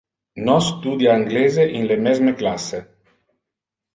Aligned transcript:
Nos 0.45 0.63
studia 0.75 1.11
anglese 1.17 1.65
in 1.79 1.85
le 1.91 1.97
mesme 2.05 2.31
classe. 2.39 2.79